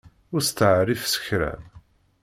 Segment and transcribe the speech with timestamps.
[0.33, 1.53] Ur steεrif s kra!